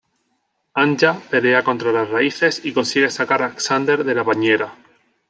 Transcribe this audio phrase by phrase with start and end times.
[0.83, 4.73] Anya pelea contra las raíces y consigue sacar a Xander de la bañera.